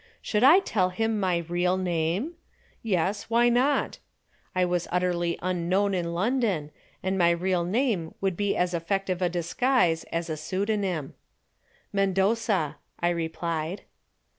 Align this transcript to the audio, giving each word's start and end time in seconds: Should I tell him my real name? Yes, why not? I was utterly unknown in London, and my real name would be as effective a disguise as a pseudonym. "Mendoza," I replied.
Should 0.19 0.43
I 0.43 0.61
tell 0.61 0.89
him 0.89 1.19
my 1.19 1.37
real 1.47 1.77
name? 1.77 2.33
Yes, 2.81 3.29
why 3.29 3.49
not? 3.49 3.99
I 4.55 4.65
was 4.65 4.87
utterly 4.91 5.37
unknown 5.43 5.93
in 5.93 6.15
London, 6.15 6.71
and 7.03 7.19
my 7.19 7.29
real 7.29 7.63
name 7.63 8.15
would 8.19 8.35
be 8.35 8.57
as 8.57 8.73
effective 8.73 9.21
a 9.21 9.29
disguise 9.29 10.03
as 10.05 10.27
a 10.27 10.37
pseudonym. 10.37 11.13
"Mendoza," 11.93 12.77
I 12.99 13.09
replied. 13.09 13.83